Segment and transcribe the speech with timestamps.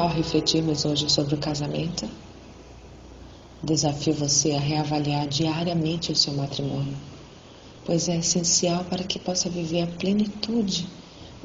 [0.00, 2.08] refletirmos hoje sobre o casamento,
[3.62, 6.96] desafio você a reavaliar diariamente o seu matrimônio,
[7.84, 10.88] pois é essencial para que possa viver a plenitude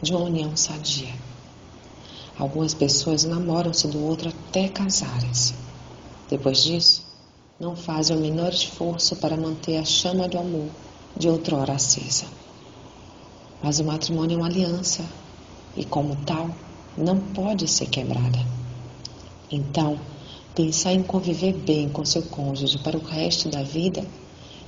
[0.01, 1.13] de uma união sadia.
[2.39, 5.55] Algumas pessoas namoram-se do outro até casarem-se.
[6.29, 7.03] Depois disso,
[7.59, 10.69] não fazem o menor esforço para manter a chama do amor
[11.17, 12.25] de outrora acesa.
[13.61, 15.03] Mas o matrimônio é uma aliança
[15.75, 16.51] e, como tal,
[16.97, 18.39] não pode ser quebrada.
[19.51, 19.99] Então,
[20.55, 24.05] pensar em conviver bem com seu cônjuge para o resto da vida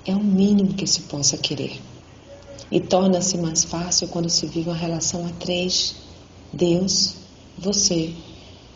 [0.05, 1.81] é o mínimo que se possa querer.
[2.71, 5.95] E torna-se mais fácil quando se vive uma relação a três:
[6.53, 7.15] Deus,
[7.57, 8.13] você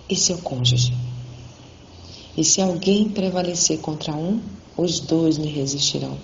[0.09, 0.93] e seu cônjuge.
[2.35, 4.41] E se alguém prevalecer contra um,
[4.76, 6.17] os dois lhe resistirão.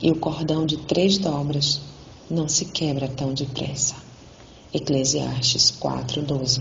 [0.00, 1.82] E o cordão de três dobras
[2.30, 4.07] não se quebra tão depressa.
[4.70, 6.60] Eclesiastes 4:12.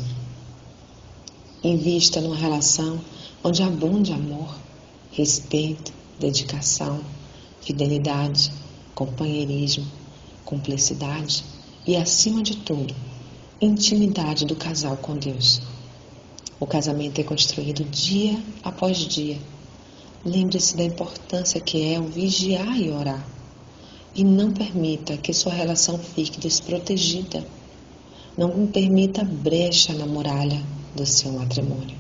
[1.61, 3.01] Invista numa relação
[3.43, 4.55] onde abunde amor,
[5.11, 7.01] respeito, dedicação,
[7.59, 8.49] fidelidade,
[8.95, 9.85] companheirismo,
[10.45, 11.43] cumplicidade
[11.85, 12.95] e, acima de tudo,
[13.59, 15.61] intimidade do casal com Deus.
[16.61, 19.37] O casamento é construído dia após dia.
[20.23, 23.27] Lembre-se da importância que é o vigiar e orar.
[24.15, 27.45] E não permita que sua relação fique desprotegida.
[28.37, 30.63] Não permita brecha na muralha
[30.95, 31.97] do seu matrimônio.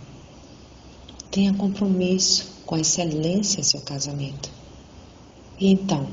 [1.31, 4.51] Tenha compromisso com a excelência seu casamento.
[5.59, 6.07] E então,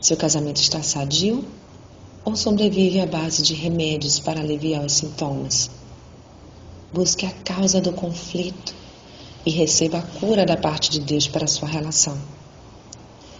[0.00, 1.44] seu casamento está sadio
[2.24, 5.70] ou sobrevive à base de remédios para aliviar os sintomas?
[6.92, 8.74] Busque a causa do conflito
[9.46, 12.18] e receba a cura da parte de Deus para a sua relação.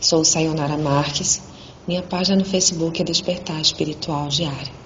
[0.00, 1.42] Sou Sayonara Marques,
[1.88, 4.85] minha página no Facebook é Despertar Espiritual Diário.